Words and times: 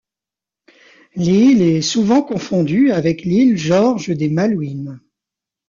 L'île 1.13 1.61
est 1.61 1.83
souvent 1.83 2.23
confondue 2.23 2.89
avec 2.91 3.21
l'île 3.23 3.55
George 3.55 4.09
des 4.09 4.31
Malouines. 4.31 4.99